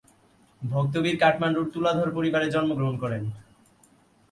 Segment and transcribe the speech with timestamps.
[0.61, 3.23] ভক্ত বীর কাঠমান্ডুর তুলাধর পরিবারে জন্মগ্রহণ করেন।